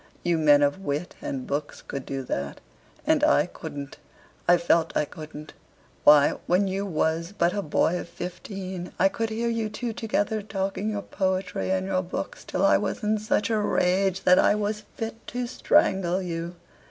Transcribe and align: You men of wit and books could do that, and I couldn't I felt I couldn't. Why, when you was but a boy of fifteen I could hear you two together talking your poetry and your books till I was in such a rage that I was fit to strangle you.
You 0.23 0.39
men 0.39 0.63
of 0.63 0.79
wit 0.79 1.13
and 1.21 1.45
books 1.45 1.83
could 1.83 2.07
do 2.07 2.23
that, 2.23 2.59
and 3.05 3.23
I 3.23 3.45
couldn't 3.45 3.97
I 4.47 4.57
felt 4.57 4.97
I 4.97 5.05
couldn't. 5.05 5.53
Why, 6.05 6.39
when 6.47 6.67
you 6.67 6.87
was 6.87 7.35
but 7.37 7.53
a 7.53 7.61
boy 7.61 7.99
of 7.99 8.09
fifteen 8.09 8.93
I 8.97 9.09
could 9.09 9.29
hear 9.29 9.47
you 9.47 9.69
two 9.69 9.93
together 9.93 10.41
talking 10.41 10.89
your 10.89 11.03
poetry 11.03 11.69
and 11.69 11.85
your 11.85 12.01
books 12.01 12.43
till 12.43 12.65
I 12.65 12.79
was 12.79 13.03
in 13.03 13.19
such 13.19 13.51
a 13.51 13.59
rage 13.59 14.23
that 14.23 14.39
I 14.39 14.55
was 14.55 14.85
fit 14.97 15.27
to 15.27 15.45
strangle 15.45 16.19
you. 16.19 16.55